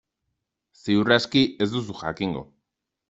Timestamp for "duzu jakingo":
1.75-2.43